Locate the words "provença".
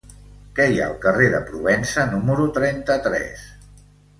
1.51-2.07